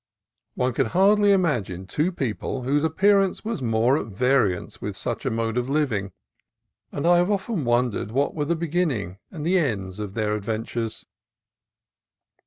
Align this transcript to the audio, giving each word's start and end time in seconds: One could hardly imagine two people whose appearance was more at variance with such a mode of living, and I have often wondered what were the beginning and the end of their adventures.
One 0.55 0.73
could 0.73 0.87
hardly 0.97 1.31
imagine 1.31 1.85
two 1.85 2.11
people 2.11 2.63
whose 2.63 2.83
appearance 2.83 3.45
was 3.45 3.61
more 3.61 3.99
at 3.99 4.07
variance 4.07 4.81
with 4.81 4.97
such 4.97 5.27
a 5.27 5.29
mode 5.29 5.59
of 5.59 5.69
living, 5.69 6.11
and 6.91 7.05
I 7.05 7.17
have 7.17 7.29
often 7.29 7.65
wondered 7.65 8.09
what 8.11 8.33
were 8.33 8.45
the 8.45 8.55
beginning 8.55 9.19
and 9.29 9.45
the 9.45 9.59
end 9.59 9.99
of 9.99 10.15
their 10.15 10.33
adventures. 10.33 11.05